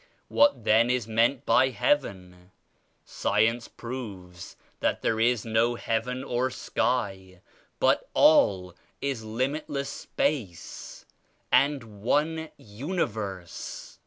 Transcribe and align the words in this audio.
What 0.29 0.63
then 0.63 0.89
is 0.89 1.07
meant 1.07 1.45
by 1.45 1.69
* 1.69 1.69
Heaven?' 1.69 2.49
Science 3.05 3.67
proves 3.67 4.55
that 4.79 5.03
there 5.03 5.19
is 5.19 5.45
no 5.45 5.75
heaven 5.75 6.23
or 6.23 6.49
sky, 6.49 7.39
but 7.79 8.09
all 8.15 8.73
is 8.99 9.23
limitless 9.23 9.89
space 9.89 11.05
and 11.51 12.01
one 12.01 12.49
universe. 12.57 13.99